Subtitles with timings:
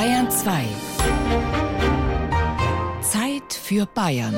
[0.00, 0.64] Bayern 2.
[3.02, 4.34] Zeit für Bayern.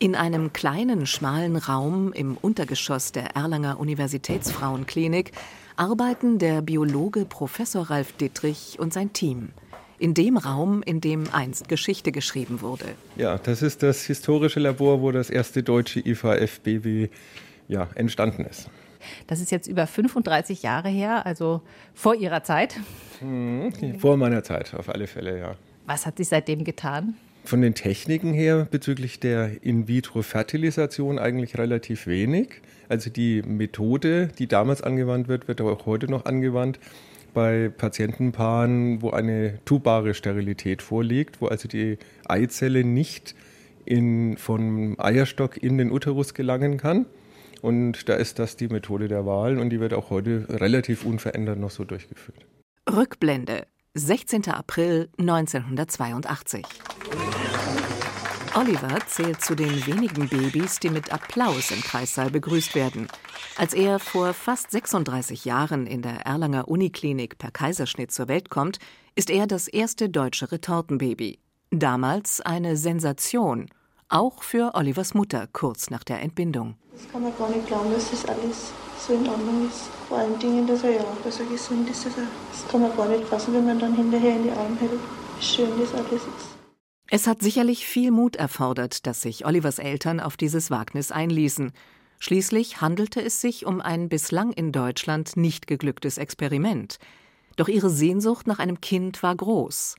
[0.00, 5.30] In einem kleinen, schmalen Raum im Untergeschoss der Erlanger Universitätsfrauenklinik
[5.76, 9.52] arbeiten der Biologe Professor Ralf Dittrich und sein Team.
[9.98, 12.84] In dem Raum, in dem einst Geschichte geschrieben wurde.
[13.16, 17.10] Ja, das ist das historische Labor, wo das erste deutsche IVF-Baby
[17.68, 18.68] ja, entstanden ist.
[19.26, 21.62] Das ist jetzt über 35 Jahre her, also
[21.94, 22.76] vor Ihrer Zeit.
[23.20, 25.54] Mhm, vor meiner Zeit, auf alle Fälle, ja.
[25.86, 27.14] Was hat sich seitdem getan?
[27.44, 32.60] Von den Techniken her bezüglich der In-vitro-Fertilisation eigentlich relativ wenig.
[32.88, 36.80] Also die Methode, die damals angewandt wird, wird auch heute noch angewandt
[37.36, 43.34] bei Patientenpaaren, wo eine tubare Sterilität vorliegt, wo also die Eizelle nicht
[43.84, 47.04] in, vom Eierstock in den Uterus gelangen kann.
[47.60, 51.58] Und da ist das die Methode der Wahl und die wird auch heute relativ unverändert
[51.58, 52.46] noch so durchgeführt.
[52.90, 54.48] Rückblende 16.
[54.48, 56.64] April 1982.
[58.56, 63.06] Oliver zählt zu den wenigen Babys, die mit Applaus im Kreissaal begrüßt werden.
[63.58, 68.78] Als er vor fast 36 Jahren in der Erlanger Uniklinik per Kaiserschnitt zur Welt kommt,
[69.14, 71.38] ist er das erste deutsche Retortenbaby.
[71.70, 73.68] Damals eine Sensation,
[74.08, 76.76] auch für Olivers Mutter kurz nach der Entbindung.
[76.94, 78.72] Das kann man gar nicht glauben, dass das alles
[79.06, 79.90] so in Ordnung ist.
[80.08, 82.06] Vor allen Dingen, dass er ja auch so gesund ist.
[82.06, 82.14] Das
[82.70, 85.78] kann man gar nicht fassen, wenn man dann hinterher in die Arme hält, wie schön
[85.78, 86.55] das alles ist.
[87.08, 91.72] Es hat sicherlich viel Mut erfordert, dass sich Olivers Eltern auf dieses Wagnis einließen.
[92.18, 96.98] Schließlich handelte es sich um ein bislang in Deutschland nicht geglücktes Experiment.
[97.56, 99.96] Doch ihre Sehnsucht nach einem Kind war groß.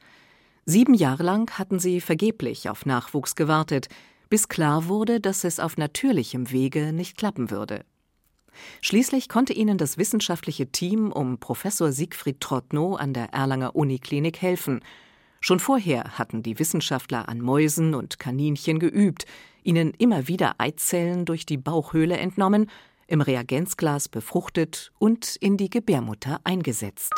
[0.66, 3.88] Sieben Jahre lang hatten sie vergeblich auf Nachwuchs gewartet,
[4.30, 7.85] bis klar wurde, dass es auf natürlichem Wege nicht klappen würde.
[8.81, 14.81] Schließlich konnte ihnen das wissenschaftliche Team um Professor Siegfried Trottnow an der Erlanger Uniklinik helfen.
[15.47, 19.25] Schon vorher hatten die Wissenschaftler an Mäusen und Kaninchen geübt,
[19.63, 22.69] ihnen immer wieder Eizellen durch die Bauchhöhle entnommen,
[23.08, 27.13] im Reagenzglas befruchtet und in die Gebärmutter eingesetzt.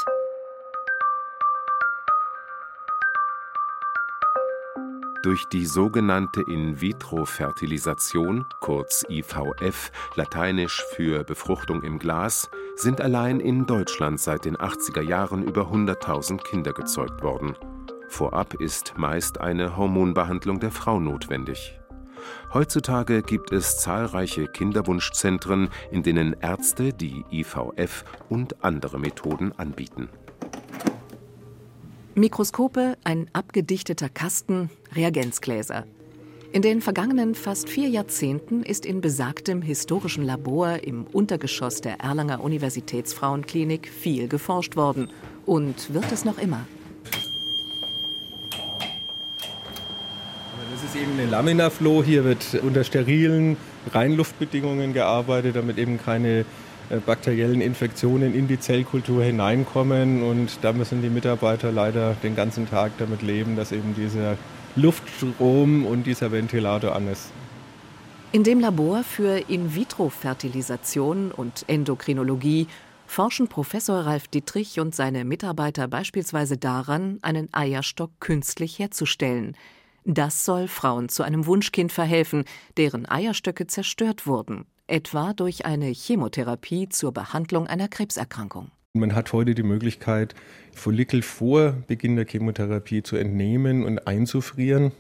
[5.23, 14.19] Durch die sogenannte In-vitro-Fertilisation, kurz IVF, lateinisch für Befruchtung im Glas, sind allein in Deutschland
[14.19, 17.56] seit den 80er Jahren über 100.000 Kinder gezeugt worden.
[18.09, 21.80] Vorab ist meist eine Hormonbehandlung der Frau notwendig.
[22.53, 30.09] Heutzutage gibt es zahlreiche Kinderwunschzentren, in denen Ärzte die IVF und andere Methoden anbieten.
[32.16, 35.86] Mikroskope, ein abgedichteter Kasten, Reagenzgläser.
[36.52, 42.44] In den vergangenen fast vier Jahrzehnten ist in besagtem historischen Labor im Untergeschoss der Erlanger
[42.44, 45.09] Universitätsfrauenklinik viel geforscht worden
[45.46, 46.66] und wird es noch immer.
[51.19, 52.02] Eine Laminaflow.
[52.02, 53.57] Hier wird unter sterilen
[53.91, 56.46] Reinluftbedingungen gearbeitet, damit eben keine
[56.90, 60.24] äh, bakteriellen Infektionen in die Zellkultur hineinkommen.
[60.24, 64.38] Und da müssen die Mitarbeiter leider den ganzen Tag damit leben, dass eben dieser
[64.78, 67.31] Luftstrom und dieser Ventilator an ist.
[68.31, 72.68] In dem Labor für In-vitro-Fertilisation und Endokrinologie
[73.08, 79.58] forschen Professor Ralf Dittrich und seine Mitarbeiter beispielsweise daran, einen Eierstock künstlich herzustellen.
[80.12, 82.46] Das soll Frauen zu einem Wunschkind verhelfen,
[82.78, 88.72] deren Eierstöcke zerstört wurden etwa durch eine Chemotherapie zur Behandlung einer Krebserkrankung.
[88.94, 90.34] Man hat heute die Möglichkeit,
[90.74, 94.92] Follikel vor Beginn der Chemotherapie zu entnehmen und einzufrieren.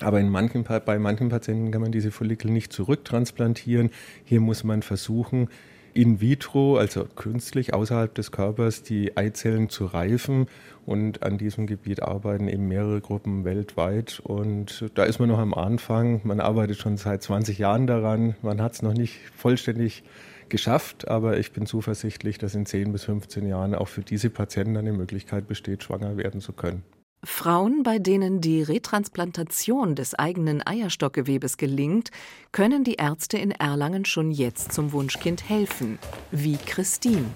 [0.00, 3.90] Aber manchen, bei manchen Patienten kann man diese Follikel nicht zurücktransplantieren.
[4.24, 5.48] Hier muss man versuchen,
[5.94, 10.46] in vitro, also künstlich außerhalb des Körpers, die Eizellen zu reifen.
[10.86, 14.20] Und an diesem Gebiet arbeiten eben mehrere Gruppen weltweit.
[14.24, 16.20] Und da ist man noch am Anfang.
[16.24, 18.34] Man arbeitet schon seit 20 Jahren daran.
[18.42, 20.02] Man hat es noch nicht vollständig
[20.48, 24.76] geschafft, aber ich bin zuversichtlich, dass in 10 bis 15 Jahren auch für diese Patienten
[24.76, 26.82] eine Möglichkeit besteht, schwanger werden zu können.
[27.22, 32.10] Frauen, bei denen die Retransplantation des eigenen Eierstockgewebes gelingt,
[32.50, 35.98] können die Ärzte in Erlangen schon jetzt zum Wunschkind helfen,
[36.30, 37.26] wie Christine.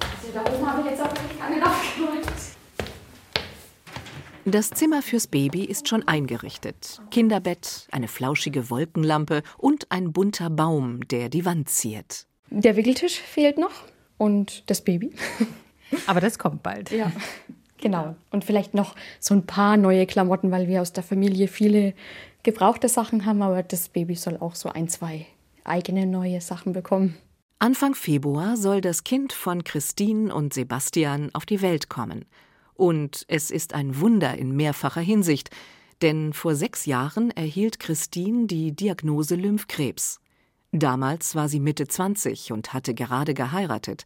[0.00, 2.32] Also da oben habe ich jetzt auch wirklich aufgeräumt.
[4.44, 7.00] Das Zimmer fürs Baby ist schon eingerichtet.
[7.10, 12.26] Kinderbett, eine flauschige Wolkenlampe und ein bunter Baum, der die Wand ziert.
[12.50, 13.84] Der Wickeltisch fehlt noch
[14.18, 15.14] und das Baby.
[16.06, 16.90] Aber das kommt bald.
[16.90, 17.10] Ja.
[17.80, 18.16] Genau.
[18.30, 21.94] Und vielleicht noch so ein paar neue Klamotten, weil wir aus der Familie viele
[22.42, 25.26] gebrauchte Sachen haben, aber das Baby soll auch so ein, zwei
[25.64, 27.16] eigene neue Sachen bekommen.
[27.60, 32.24] Anfang Februar soll das Kind von Christine und Sebastian auf die Welt kommen.
[32.74, 35.50] Und es ist ein Wunder in mehrfacher Hinsicht,
[36.00, 40.20] denn vor sechs Jahren erhielt Christine die Diagnose Lymphkrebs.
[40.70, 44.04] Damals war sie Mitte 20 und hatte gerade geheiratet.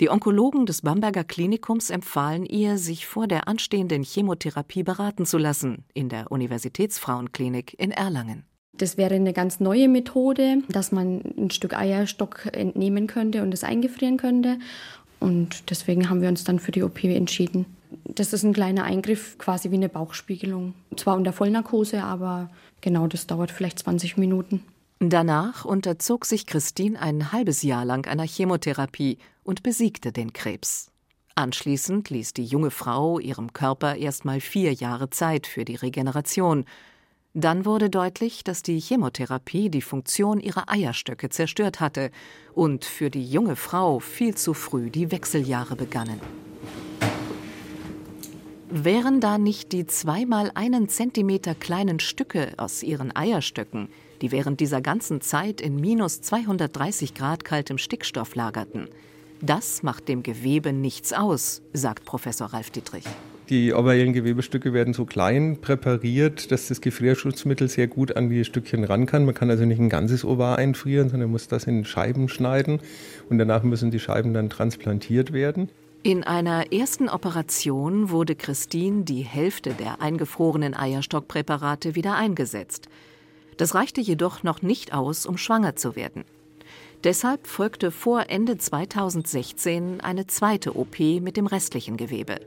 [0.00, 5.84] Die Onkologen des Bamberger Klinikums empfahlen ihr, sich vor der anstehenden Chemotherapie beraten zu lassen
[5.92, 8.44] in der Universitätsfrauenklinik in Erlangen.
[8.74, 13.64] Das wäre eine ganz neue Methode, dass man ein Stück Eierstock entnehmen könnte und es
[13.64, 14.60] eingefrieren könnte.
[15.18, 17.66] Und deswegen haben wir uns dann für die OP entschieden.
[18.04, 20.74] Das ist ein kleiner Eingriff, quasi wie eine Bauchspiegelung.
[20.96, 22.50] Zwar unter Vollnarkose, aber
[22.82, 24.62] genau, das dauert vielleicht 20 Minuten.
[25.00, 30.90] Danach unterzog sich Christine ein halbes Jahr lang einer Chemotherapie und besiegte den Krebs.
[31.36, 36.64] Anschließend ließ die junge Frau ihrem Körper erstmal vier Jahre Zeit für die Regeneration.
[37.32, 42.10] Dann wurde deutlich, dass die Chemotherapie die Funktion ihrer Eierstöcke zerstört hatte
[42.54, 46.20] und für die junge Frau viel zu früh die Wechseljahre begannen.
[48.68, 53.88] Wären da nicht die zweimal einen Zentimeter kleinen Stücke aus ihren Eierstöcken,
[54.20, 58.88] die während dieser ganzen Zeit in minus 230 Grad kaltem Stickstoff lagerten.
[59.40, 63.04] Das macht dem Gewebe nichts aus, sagt Professor Ralf Dietrich.
[63.48, 68.84] Die ovariellen Gewebestücke werden so klein präpariert, dass das Gefrierschutzmittel sehr gut an die Stückchen
[68.84, 69.24] ran kann.
[69.24, 72.80] Man kann also nicht ein ganzes Ovar einfrieren, sondern muss das in Scheiben schneiden
[73.30, 75.70] und danach müssen die Scheiben dann transplantiert werden.
[76.02, 82.88] In einer ersten Operation wurde Christine die Hälfte der eingefrorenen Eierstockpräparate wieder eingesetzt.
[83.58, 86.24] Das reichte jedoch noch nicht aus, um schwanger zu werden.
[87.04, 92.40] Deshalb folgte vor Ende 2016 eine zweite OP mit dem restlichen Gewebe.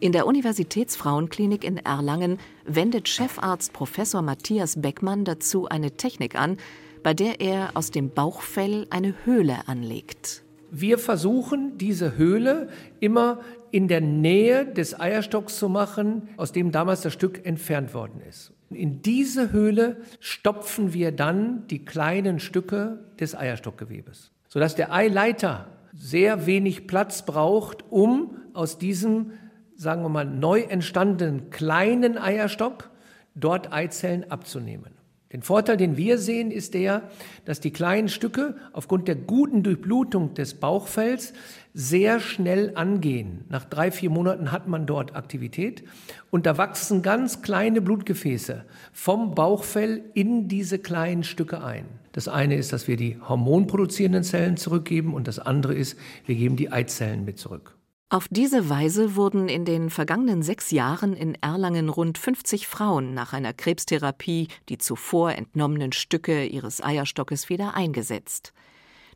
[0.00, 6.58] In der Universitätsfrauenklinik in Erlangen wendet Chefarzt Professor Matthias Beckmann dazu eine Technik an,
[7.02, 10.42] bei der er aus dem Bauchfell eine Höhle anlegt.
[10.70, 12.68] Wir versuchen, diese Höhle
[12.98, 13.40] immer
[13.70, 18.53] in der Nähe des Eierstocks zu machen, aus dem damals das Stück entfernt worden ist.
[18.70, 26.46] In diese Höhle stopfen wir dann die kleinen Stücke des Eierstockgewebes, sodass der Eileiter sehr
[26.46, 29.32] wenig Platz braucht, um aus diesem,
[29.76, 32.90] sagen wir mal, neu entstandenen kleinen Eierstock
[33.34, 35.03] dort Eizellen abzunehmen.
[35.34, 37.02] Den Vorteil, den wir sehen, ist der,
[37.44, 41.32] dass die kleinen Stücke aufgrund der guten Durchblutung des Bauchfells
[41.72, 43.44] sehr schnell angehen.
[43.48, 45.82] Nach drei, vier Monaten hat man dort Aktivität
[46.30, 51.86] und da wachsen ganz kleine Blutgefäße vom Bauchfell in diese kleinen Stücke ein.
[52.12, 56.54] Das eine ist, dass wir die hormonproduzierenden Zellen zurückgeben und das andere ist, wir geben
[56.54, 57.73] die Eizellen mit zurück.
[58.10, 63.32] Auf diese Weise wurden in den vergangenen sechs Jahren in Erlangen rund 50 Frauen nach
[63.32, 68.52] einer Krebstherapie die zuvor entnommenen Stücke ihres Eierstockes wieder eingesetzt.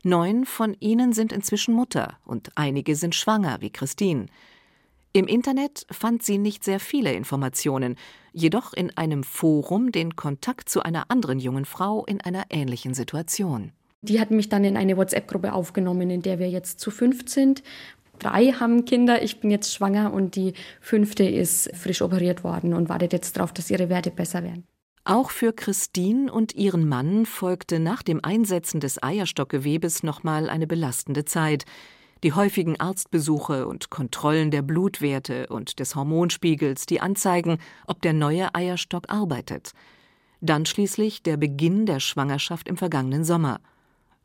[0.03, 4.25] Neun von ihnen sind inzwischen Mutter und einige sind schwanger, wie Christine.
[5.13, 7.95] Im Internet fand sie nicht sehr viele Informationen,
[8.31, 13.71] jedoch in einem Forum den Kontakt zu einer anderen jungen Frau in einer ähnlichen Situation.
[14.01, 17.63] Die hat mich dann in eine WhatsApp-Gruppe aufgenommen, in der wir jetzt zu fünf sind
[18.19, 22.89] drei haben Kinder, ich bin jetzt schwanger und die fünfte ist frisch operiert worden und
[22.89, 24.65] wartet jetzt darauf, dass ihre Werte besser werden.
[25.05, 31.25] Auch für Christine und ihren Mann folgte nach dem Einsetzen des Eierstockgewebes nochmal eine belastende
[31.25, 31.65] Zeit.
[32.23, 38.53] Die häufigen Arztbesuche und Kontrollen der Blutwerte und des Hormonspiegels, die anzeigen, ob der neue
[38.53, 39.71] Eierstock arbeitet.
[40.41, 43.61] Dann schließlich der Beginn der Schwangerschaft im vergangenen Sommer.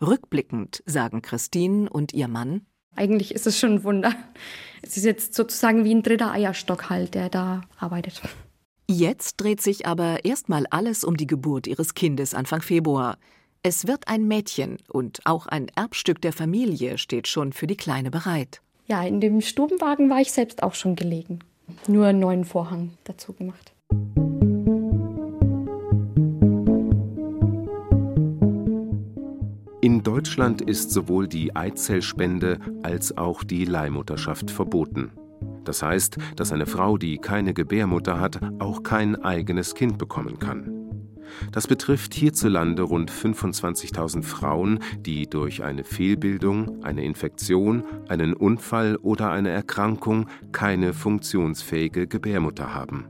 [0.03, 2.67] Rückblickend sagen Christine und ihr Mann
[2.97, 4.15] eigentlich ist es schon ein Wunder.
[4.83, 8.21] Es ist jetzt sozusagen wie ein dritter Eierstock halt, der da arbeitet.
[8.87, 13.17] Jetzt dreht sich aber erstmal alles um die Geburt ihres Kindes Anfang Februar.
[13.63, 18.11] Es wird ein Mädchen und auch ein Erbstück der Familie steht schon für die Kleine
[18.11, 18.61] bereit.
[18.87, 21.39] Ja, in dem Stubenwagen war ich selbst auch schon gelegen.
[21.87, 23.74] Nur einen neuen Vorhang dazu gemacht.
[29.85, 35.11] In Deutschland ist sowohl die Eizellspende als auch die Leihmutterschaft verboten.
[35.65, 40.73] Das heißt, dass eine Frau, die keine Gebärmutter hat, auch kein eigenes Kind bekommen kann.
[41.53, 49.33] Das betrifft hierzulande rund 25.000 Frauen, die durch eine Fehlbildung, eine Infektion, einen Unfall oder
[49.33, 53.05] eine Erkrankung keine funktionsfähige Gebärmutter haben.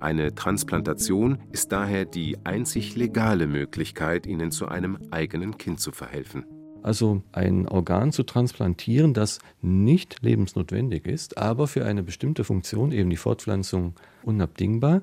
[0.00, 6.44] Eine Transplantation ist daher die einzig legale Möglichkeit, ihnen zu einem eigenen Kind zu verhelfen.
[6.84, 13.10] Also ein Organ zu transplantieren, das nicht lebensnotwendig ist, aber für eine bestimmte Funktion, eben
[13.10, 15.02] die Fortpflanzung, unabdingbar,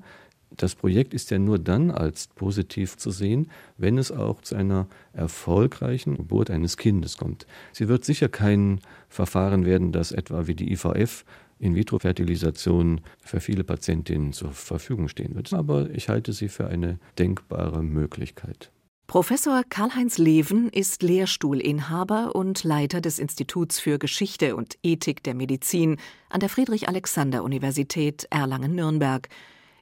[0.57, 4.87] Das Projekt ist ja nur dann als positiv zu sehen, wenn es auch zu einer
[5.11, 7.45] erfolgreichen Geburt eines Kindes kommt.
[7.73, 11.25] Sie wird sicher kein Verfahren werden, das etwa wie die IVF
[11.59, 15.53] in-vitro-Fertilisation für viele Patientinnen zur Verfügung stehen wird.
[15.53, 18.71] Aber ich halte sie für eine denkbare Möglichkeit.
[19.07, 25.97] Professor Karl-Heinz Leven ist Lehrstuhlinhaber und Leiter des Instituts für Geschichte und Ethik der Medizin
[26.29, 29.29] an der Friedrich-Alexander-Universität Erlangen-Nürnberg.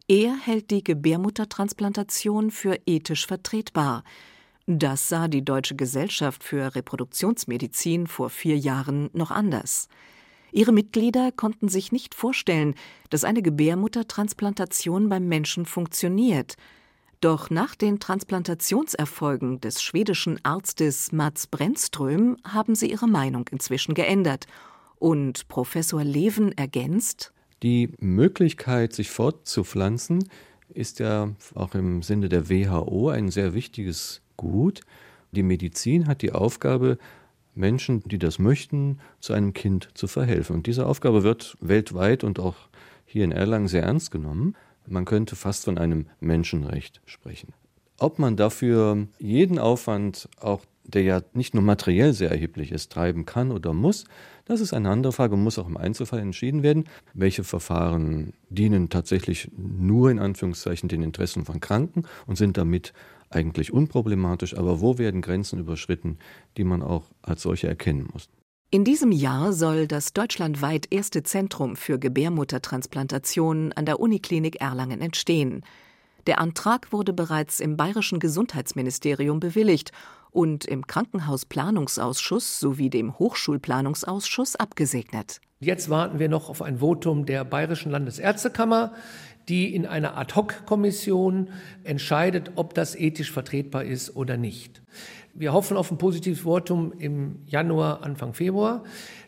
[0.10, 4.04] Er hält die Gebärmuttertransplantation für ethisch vertretbar.
[4.68, 9.88] Das sah die Deutsche Gesellschaft für Reproduktionsmedizin vor vier Jahren noch anders.
[10.54, 12.76] Ihre Mitglieder konnten sich nicht vorstellen,
[13.10, 16.56] dass eine Gebärmuttertransplantation beim Menschen funktioniert–
[17.24, 24.46] doch nach den Transplantationserfolgen des schwedischen Arztes Mats Brännström haben sie ihre Meinung inzwischen geändert.
[25.00, 27.32] Und Professor Leven ergänzt:
[27.64, 30.28] Die Möglichkeit, sich fortzupflanzen,
[30.74, 34.82] ist ja auch im Sinne der WHO ein sehr wichtiges Gut.
[35.32, 36.98] Die Medizin hat die Aufgabe,
[37.56, 40.56] Menschen, die das möchten, zu einem Kind zu verhelfen.
[40.56, 42.56] Und diese Aufgabe wird weltweit und auch
[43.06, 44.56] hier in Erlangen sehr ernst genommen.
[44.88, 47.54] Man könnte fast von einem Menschenrecht sprechen.
[48.00, 53.26] Ob man dafür jeden Aufwand, auch der ja nicht nur materiell sehr erheblich ist, treiben
[53.26, 54.06] kann oder muss,
[54.46, 56.86] das ist eine andere Frage und muss auch im Einzelfall entschieden werden.
[57.14, 62.94] Welche Verfahren dienen tatsächlich nur in Anführungszeichen den Interessen von Kranken und sind damit
[63.34, 66.18] eigentlich unproblematisch, aber wo werden Grenzen überschritten,
[66.58, 68.30] die man auch als solche erkennen muss?
[68.74, 75.64] In diesem Jahr soll das deutschlandweit erste Zentrum für Gebärmuttertransplantation an der Uniklinik Erlangen entstehen.
[76.26, 79.92] Der Antrag wurde bereits im bayerischen Gesundheitsministerium bewilligt
[80.32, 85.40] und im Krankenhausplanungsausschuss sowie dem Hochschulplanungsausschuss abgesegnet.
[85.60, 88.94] Jetzt warten wir noch auf ein Votum der Bayerischen Landesärztekammer,
[89.50, 91.50] die in einer Ad-hoc-Kommission
[91.84, 94.82] entscheidet, ob das ethisch vertretbar ist oder nicht.
[95.34, 98.84] Wir hoffen auf ein positives Votum im Januar, Anfang Februar.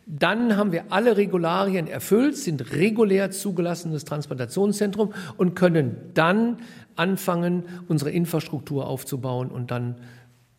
[0.05, 6.57] Dann haben wir alle Regularien erfüllt, sind regulär zugelassenes Transplantationszentrum und können dann
[6.95, 9.95] anfangen, unsere Infrastruktur aufzubauen und dann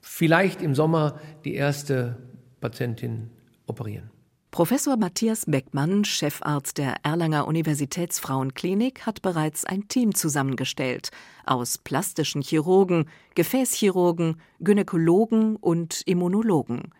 [0.00, 2.16] vielleicht im Sommer die erste
[2.60, 3.30] Patientin
[3.66, 4.10] operieren.
[4.56, 11.10] Professor Matthias Beckmann, Chefarzt der Erlanger Universitätsfrauenklinik, hat bereits ein Team zusammengestellt
[11.44, 16.94] aus plastischen Chirurgen, Gefäßchirurgen, Gynäkologen und Immunologen.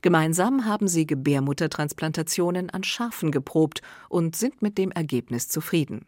[0.00, 6.06] Gemeinsam haben sie Gebärmuttertransplantationen an Schafen geprobt und sind mit dem Ergebnis zufrieden.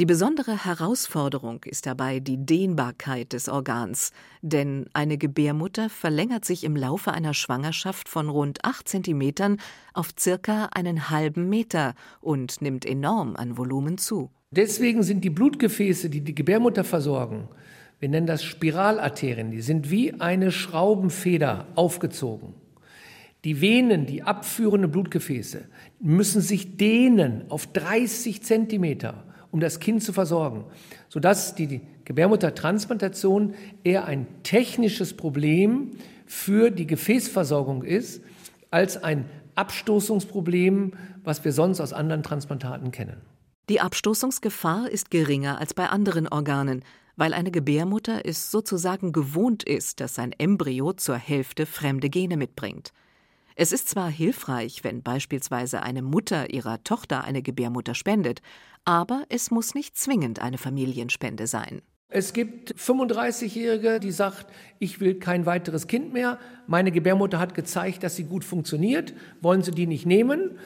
[0.00, 6.74] Die besondere Herausforderung ist dabei die Dehnbarkeit des Organs, denn eine Gebärmutter verlängert sich im
[6.74, 9.58] Laufe einer Schwangerschaft von rund acht Zentimetern
[9.92, 11.92] auf circa einen halben Meter
[12.22, 14.30] und nimmt enorm an Volumen zu.
[14.52, 17.48] Deswegen sind die Blutgefäße, die die Gebärmutter versorgen,
[17.98, 22.54] wir nennen das Spiralarterien, die sind wie eine Schraubenfeder aufgezogen.
[23.44, 25.68] Die Venen, die abführenden Blutgefäße,
[26.00, 30.64] müssen sich dehnen auf 30 Zentimeter um das Kind zu versorgen,
[31.08, 33.54] sodass die Gebärmuttertransplantation
[33.84, 35.92] eher ein technisches Problem
[36.26, 38.22] für die Gefäßversorgung ist,
[38.70, 39.24] als ein
[39.56, 40.92] Abstoßungsproblem,
[41.24, 43.20] was wir sonst aus anderen Transplantaten kennen.
[43.68, 46.82] Die Abstoßungsgefahr ist geringer als bei anderen Organen,
[47.16, 52.92] weil eine Gebärmutter es sozusagen gewohnt ist, dass ein Embryo zur Hälfte fremde Gene mitbringt.
[53.56, 58.40] Es ist zwar hilfreich, wenn beispielsweise eine Mutter ihrer Tochter eine Gebärmutter spendet,
[58.84, 61.82] aber es muss nicht zwingend eine Familienspende sein.
[62.12, 64.46] Es gibt 35-Jährige, die sagt,
[64.80, 66.38] ich will kein weiteres Kind mehr.
[66.66, 69.14] Meine Gebärmutter hat gezeigt, dass sie gut funktioniert.
[69.40, 70.58] Wollen Sie die nicht nehmen?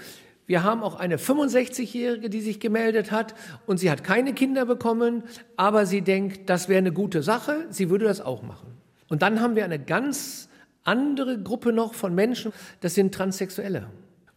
[0.46, 3.34] Wir haben auch eine 65-Jährige, die sich gemeldet hat
[3.66, 5.22] und sie hat keine Kinder bekommen,
[5.56, 8.74] aber sie denkt, das wäre eine gute Sache, sie würde das auch machen.
[9.08, 10.48] Und dann haben wir eine ganz
[10.82, 13.86] andere Gruppe noch von Menschen, das sind Transsexuelle.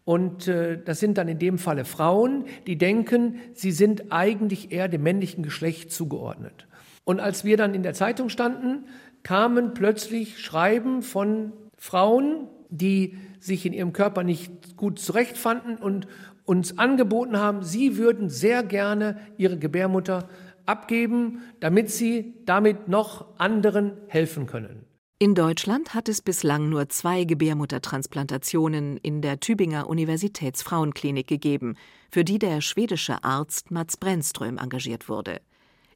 [0.08, 4.88] Und äh, das sind dann in dem Falle Frauen, die denken, sie sind eigentlich eher
[4.88, 6.66] dem männlichen Geschlecht zugeordnet.
[7.04, 8.86] Und als wir dann in der Zeitung standen,
[9.24, 16.08] kamen plötzlich Schreiben von Frauen, die sich in ihrem Körper nicht gut zurechtfanden und
[16.46, 20.30] uns angeboten haben, sie würden sehr gerne ihre Gebärmutter
[20.66, 24.87] abgeben, damit sie damit noch anderen helfen können.
[25.20, 31.76] In Deutschland hat es bislang nur zwei Gebärmuttertransplantationen in der Tübinger Universitätsfrauenklinik gegeben,
[32.12, 35.42] für die der schwedische Arzt Mats Brännström engagiert wurde.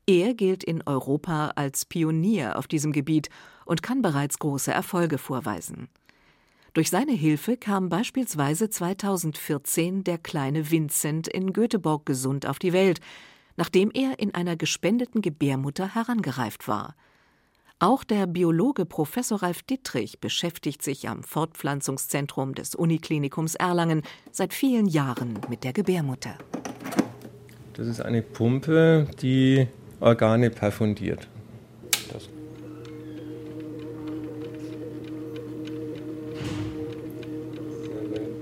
[0.08, 3.30] Er gilt in Europa als Pionier auf diesem Gebiet
[3.66, 5.88] und kann bereits große Erfolge vorweisen.
[6.74, 13.00] Durch seine Hilfe kam beispielsweise 2014 der kleine Vincent in Göteborg gesund auf die Welt,
[13.56, 16.96] nachdem er in einer gespendeten Gebärmutter herangereift war.
[17.84, 24.86] Auch der Biologe Professor Ralf Dittrich beschäftigt sich am Fortpflanzungszentrum des Uniklinikums Erlangen seit vielen
[24.86, 26.36] Jahren mit der Gebärmutter.
[27.74, 29.66] Das ist eine Pumpe, die
[30.00, 31.28] Organe perfundiert.
[32.14, 32.30] Das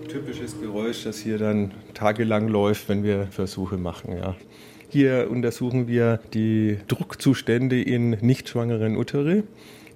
[0.02, 4.18] ein typisches Geräusch, das hier dann tagelang läuft, wenn wir Versuche machen.
[4.18, 4.36] Ja.
[4.90, 9.44] Hier untersuchen wir die Druckzustände in nicht schwangeren Uteri.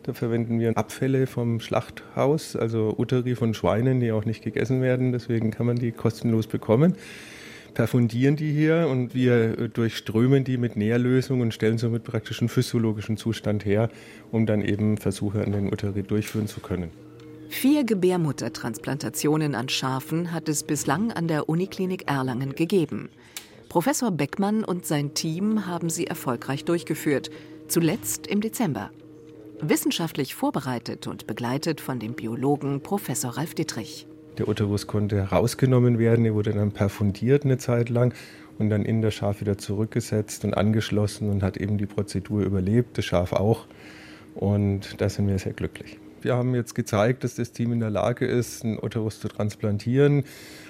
[0.04, 5.12] Da verwenden wir Abfälle vom Schlachthaus, also Uteri von Schweinen, die auch nicht gegessen werden.
[5.12, 6.96] Deswegen kann man die kostenlos bekommen
[7.74, 13.18] perfundieren die hier und wir durchströmen die mit Nährlösung und stellen somit praktisch einen physiologischen
[13.18, 13.90] Zustand her,
[14.32, 16.92] um dann eben Versuche an den Uteri durchführen zu können.
[17.50, 23.10] Vier Gebärmuttertransplantationen an Schafen hat es bislang an der Uniklinik Erlangen gegeben.
[23.74, 27.32] Professor Beckmann und sein Team haben sie erfolgreich durchgeführt,
[27.68, 28.92] zuletzt im Dezember.
[29.62, 34.06] Wissenschaftlich vorbereitet und begleitet von dem Biologen Professor Ralf Dittrich.
[34.38, 38.14] Der Uterus konnte herausgenommen werden, er wurde dann perfundiert eine Zeit lang
[38.60, 43.00] und dann in das Schaf wieder zurückgesetzt und angeschlossen und hat eben die Prozedur überlebt,
[43.00, 43.66] das Schaf auch.
[44.36, 45.98] Und da sind wir sehr glücklich.
[46.24, 50.24] Wir haben jetzt gezeigt, dass das Team in der Lage ist, einen Uterus zu transplantieren.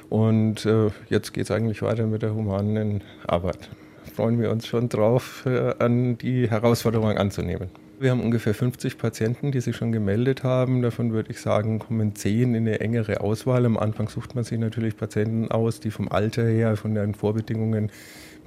[0.09, 3.69] Und äh, jetzt geht es eigentlich weiter mit der humanen Arbeit.
[4.15, 7.69] Freuen wir uns schon drauf, äh, an die Herausforderung anzunehmen.
[7.99, 10.81] Wir haben ungefähr 50 Patienten, die sich schon gemeldet haben.
[10.81, 13.65] Davon würde ich sagen, kommen 10 in eine engere Auswahl.
[13.67, 17.85] Am Anfang sucht man sich natürlich Patienten aus, die vom Alter her, von den Vorbedingungen
[17.85, 17.91] ein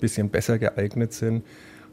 [0.00, 1.44] bisschen besser geeignet sind.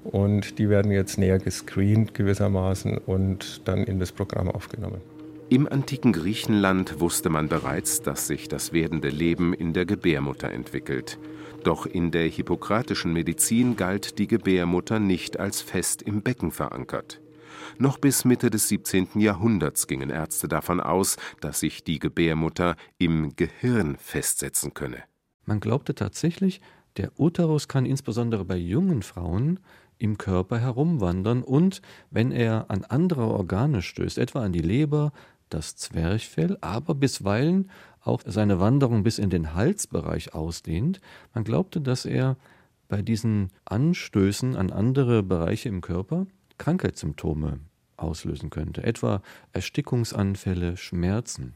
[0.04, 5.02] Und die werden jetzt näher gescreent gewissermaßen und dann in das Programm aufgenommen.
[5.50, 11.20] Im antiken Griechenland wusste man bereits, dass sich das werdende Leben in der Gebärmutter entwickelt.
[11.64, 17.22] Doch in der hippokratischen Medizin galt die Gebärmutter nicht als fest im Becken verankert.
[17.78, 19.20] Noch bis Mitte des 17.
[19.20, 25.04] Jahrhunderts gingen Ärzte davon aus, dass sich die Gebärmutter im Gehirn festsetzen könne.
[25.46, 26.62] Man glaubte tatsächlich,
[26.98, 29.60] der Uterus kann insbesondere bei jungen Frauen
[30.04, 35.14] im Körper herumwandern und, wenn er an andere Organe stößt, etwa an die Leber,
[35.50, 37.70] das Zwerchfell, aber bisweilen
[38.02, 41.00] auch seine Wanderung bis in den Halsbereich ausdehnt.
[41.34, 42.36] Man glaubte, dass er
[42.90, 47.60] bei diesen Anstößen an andere Bereiche im Körper Krankheitssymptome
[47.96, 49.22] auslösen könnte, etwa
[49.54, 51.56] Erstickungsanfälle, Schmerzen.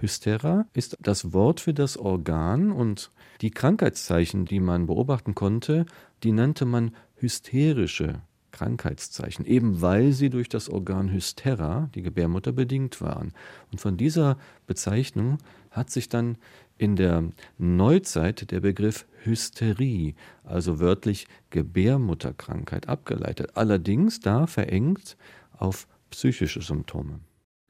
[0.00, 5.86] Hystera ist das Wort für das Organ und die Krankheitszeichen, die man beobachten konnte,
[6.22, 13.00] die nannte man hysterische Krankheitszeichen, eben weil sie durch das Organ Hystera, die Gebärmutter, bedingt
[13.00, 13.32] waren.
[13.70, 15.38] Und von dieser Bezeichnung
[15.70, 16.38] hat sich dann
[16.76, 17.24] in der
[17.58, 23.56] Neuzeit der Begriff Hysterie, also wörtlich Gebärmutterkrankheit, abgeleitet.
[23.56, 25.16] Allerdings da verengt
[25.52, 27.20] auf psychische Symptome.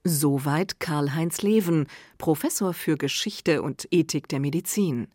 [0.05, 1.87] Soweit Karl-Heinz Leven,
[2.19, 5.09] Professor für Geschichte und Ethik der Medizin.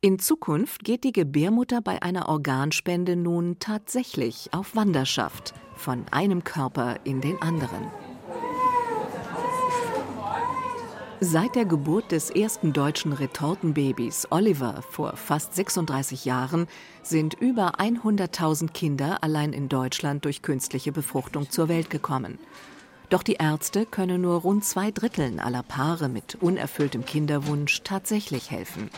[0.00, 6.96] In Zukunft geht die Gebärmutter bei einer Organspende nun tatsächlich auf Wanderschaft von einem Körper
[7.04, 7.90] in den anderen.
[11.20, 16.66] Seit der Geburt des ersten deutschen Retortenbabys Oliver vor fast 36 Jahren
[17.02, 22.38] sind über 100.000 Kinder allein in Deutschland durch künstliche Befruchtung zur Welt gekommen.
[23.08, 28.90] Doch die Ärzte können nur rund zwei Dritteln aller Paare mit unerfülltem Kinderwunsch tatsächlich helfen.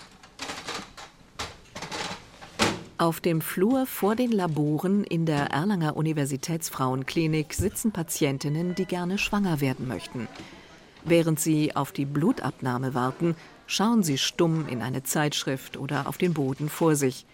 [2.96, 9.60] Auf dem Flur vor den Laboren in der Erlanger Universitätsfrauenklinik sitzen Patientinnen, die gerne schwanger
[9.60, 10.26] werden möchten.
[11.04, 16.34] Während sie auf die Blutabnahme warten, schauen sie stumm in eine Zeitschrift oder auf den
[16.34, 17.24] Boden vor sich.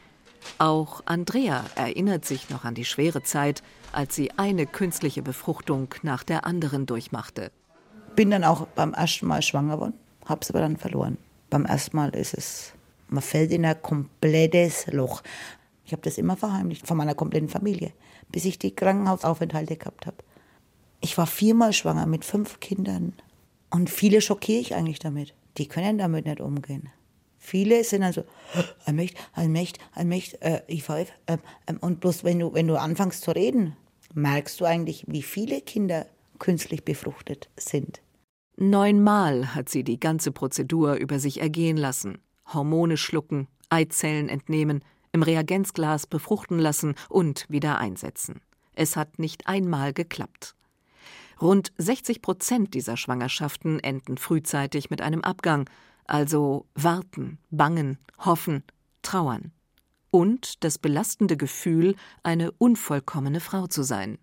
[0.59, 3.63] Auch Andrea erinnert sich noch an die schwere Zeit,
[3.95, 7.51] als sie eine künstliche Befruchtung nach der anderen durchmachte.
[8.17, 11.19] Bin dann auch beim ersten Mal schwanger geworden, hab's aber dann verloren.
[11.51, 12.73] Beim ersten Mal ist es,
[13.09, 15.23] man fällt in ein komplettes Loch.
[15.85, 17.93] Ich habe das immer verheimlicht von meiner kompletten Familie,
[18.31, 20.17] bis ich die Krankenhausaufenthalte gehabt habe.
[21.01, 23.13] Ich war viermal schwanger mit fünf Kindern.
[23.71, 25.35] Und viele schockiere ich eigentlich damit.
[25.59, 26.91] Die können damit nicht umgehen.
[27.39, 28.25] Viele sind dann so,
[28.87, 31.13] Allmächt, Allmächt, Allmächt, äh, IVF.
[31.27, 33.77] Ähm, ähm, und bloß wenn du, wenn du anfängst zu reden,
[34.15, 36.07] merkst du eigentlich, wie viele Kinder
[36.39, 38.01] künstlich befruchtet sind.
[38.57, 42.19] Neunmal hat sie die ganze Prozedur über sich ergehen lassen.
[42.53, 48.41] Hormone schlucken, Eizellen entnehmen, im Reagenzglas befruchten lassen und wieder einsetzen.
[48.75, 50.55] Es hat nicht einmal geklappt.
[51.41, 55.69] Rund 60 Prozent dieser Schwangerschaften enden frühzeitig mit einem Abgang,
[56.07, 58.63] also warten, bangen, hoffen,
[59.03, 59.53] trauern.
[60.15, 64.19] Und das belastende Gefühl, eine unvollkommene Frau zu sein.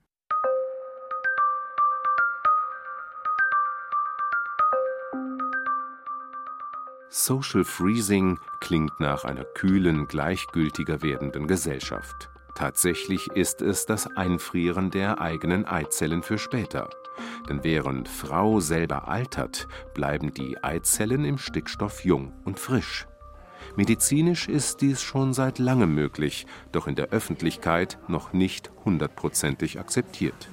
[7.10, 12.30] Social Freezing klingt nach einer kühlen, gleichgültiger werdenden Gesellschaft.
[12.56, 16.90] Tatsächlich ist es das Einfrieren der eigenen Eizellen für später.
[17.50, 23.08] Denn während Frau selber altert, bleiben die Eizellen im Stickstoff jung und frisch.
[23.76, 30.50] Medizinisch ist dies schon seit langem möglich, doch in der Öffentlichkeit noch nicht hundertprozentig akzeptiert.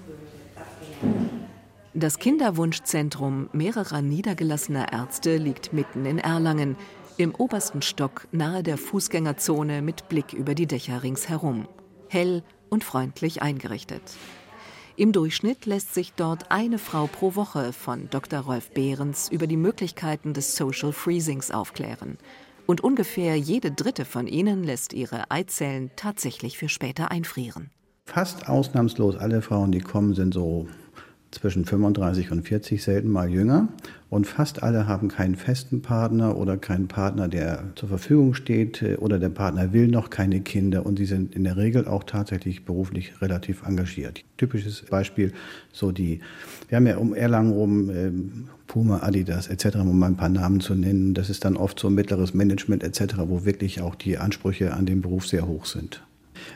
[1.94, 6.76] Das Kinderwunschzentrum mehrerer niedergelassener Ärzte liegt mitten in Erlangen,
[7.16, 11.66] im obersten Stock nahe der Fußgängerzone mit Blick über die Dächer ringsherum.
[12.08, 14.02] Hell und freundlich eingerichtet.
[14.94, 18.40] Im Durchschnitt lässt sich dort eine Frau pro Woche von Dr.
[18.40, 22.18] Rolf Behrens über die Möglichkeiten des Social Freezings aufklären.
[22.70, 27.70] Und ungefähr jede dritte von ihnen lässt ihre Eizellen tatsächlich für später einfrieren.
[28.04, 30.66] Fast ausnahmslos alle Frauen, die kommen, sind so
[31.30, 33.68] zwischen 35 und 40, selten mal jünger.
[34.10, 38.96] Und fast alle haben keinen festen Partner oder keinen Partner, der zur Verfügung steht äh,
[38.96, 42.64] oder der Partner will noch keine Kinder und sie sind in der Regel auch tatsächlich
[42.64, 44.24] beruflich relativ engagiert.
[44.38, 45.32] Typisches Beispiel,
[45.72, 46.20] so die,
[46.68, 48.10] wir haben ja um Erlangen rum äh,
[48.66, 51.12] Puma, Adidas etc., um mal ein paar Namen zu nennen.
[51.12, 55.02] Das ist dann oft so mittleres Management etc., wo wirklich auch die Ansprüche an den
[55.02, 56.02] Beruf sehr hoch sind.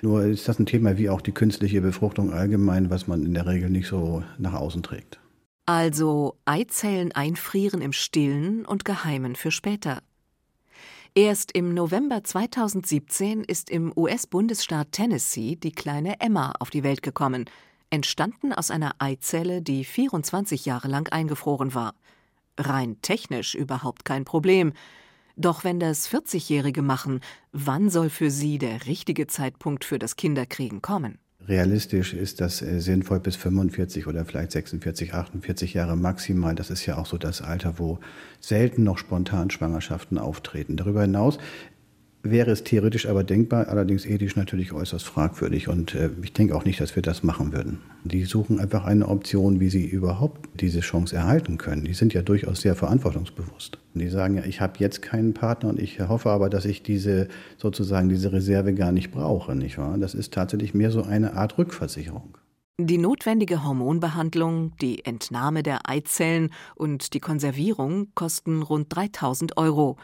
[0.02, 3.46] Nur ist das ein Thema wie auch die künstliche Befruchtung allgemein, was man in der
[3.46, 5.18] Regel nicht so nach außen trägt.
[5.66, 10.02] Also Eizellen einfrieren im Stillen und Geheimen für später.
[11.14, 17.44] Erst im November 2017 ist im US-Bundesstaat Tennessee die kleine Emma auf die Welt gekommen,
[17.90, 21.94] entstanden aus einer Eizelle, die 24 Jahre lang eingefroren war.
[22.58, 24.72] Rein technisch überhaupt kein Problem.
[25.36, 27.20] Doch wenn das 40-Jährige machen,
[27.52, 31.18] wann soll für Sie der richtige Zeitpunkt für das Kinderkriegen kommen?
[31.48, 36.54] Realistisch ist das äh, sinnvoll bis 45 oder vielleicht 46, 48 Jahre maximal.
[36.54, 37.98] Das ist ja auch so das Alter, wo
[38.38, 40.76] selten noch spontan Schwangerschaften auftreten.
[40.76, 41.38] Darüber hinaus
[42.22, 45.68] wäre es theoretisch aber denkbar, allerdings ethisch natürlich äußerst fragwürdig.
[45.68, 47.80] Und äh, ich denke auch nicht, dass wir das machen würden.
[48.04, 51.84] Die suchen einfach eine Option, wie sie überhaupt diese Chance erhalten können.
[51.84, 53.78] Die sind ja durchaus sehr verantwortungsbewusst.
[53.94, 57.28] Die sagen ja, ich habe jetzt keinen Partner und ich hoffe aber, dass ich diese
[57.58, 59.98] sozusagen diese Reserve gar nicht brauche, nicht wahr?
[59.98, 62.38] Das ist tatsächlich mehr so eine Art Rückversicherung.
[62.78, 69.96] Die notwendige Hormonbehandlung, die Entnahme der Eizellen und die Konservierung kosten rund 3000 Euro.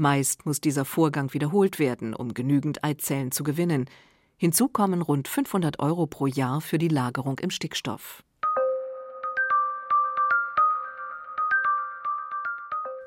[0.00, 3.84] Meist muss dieser Vorgang wiederholt werden, um genügend Eizellen zu gewinnen.
[4.38, 8.24] Hinzu kommen rund 500 Euro pro Jahr für die Lagerung im Stickstoff.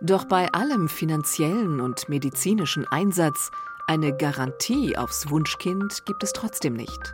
[0.02, 3.50] Doch bei allem finanziellen und medizinischen Einsatz
[3.88, 7.14] eine Garantie aufs Wunschkind gibt es trotzdem nicht.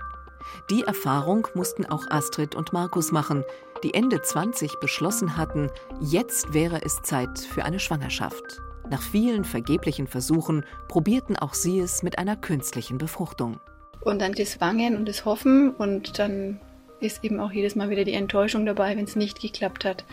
[0.69, 3.43] Die Erfahrung mussten auch Astrid und Markus machen,
[3.83, 5.69] die Ende 20 beschlossen hatten,
[6.01, 8.61] jetzt wäre es Zeit für eine Schwangerschaft.
[8.89, 13.60] Nach vielen vergeblichen Versuchen probierten auch sie es mit einer künstlichen Befruchtung.
[14.02, 16.60] Und dann das Wangen und das Hoffen und dann
[16.99, 20.06] ist eben auch jedes Mal wieder die Enttäuschung dabei, wenn es nicht geklappt hat.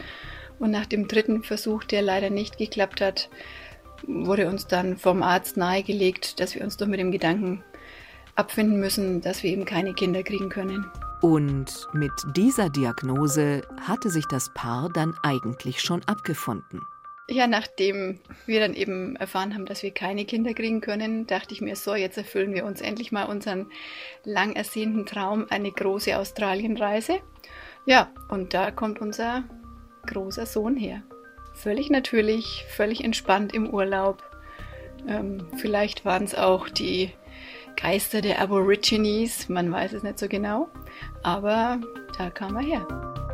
[0.58, 3.28] Und nach dem dritten Versuch, der leider nicht geklappt hat,
[4.06, 7.62] wurde uns dann vom Arzt nahegelegt, dass wir uns doch mit dem Gedanken
[8.34, 10.84] abfinden müssen, dass wir eben keine Kinder kriegen können.
[11.22, 16.82] Und mit dieser Diagnose hatte sich das Paar dann eigentlich schon abgefunden.
[17.28, 21.60] Ja, nachdem wir dann eben erfahren haben, dass wir keine Kinder kriegen können, dachte ich
[21.60, 23.66] mir, so, jetzt erfüllen wir uns endlich mal unseren
[24.22, 27.18] lang ersehnten Traum, eine große Australienreise.
[27.84, 29.42] Ja, und da kommt unser
[30.06, 31.02] großer Sohn her.
[31.54, 34.22] Völlig natürlich, völlig entspannt im Urlaub.
[35.08, 37.10] Ähm, vielleicht waren es auch die
[37.76, 40.68] Geister der Aborigines, man weiß es nicht so genau,
[41.22, 41.80] aber
[42.16, 43.25] da kam er her.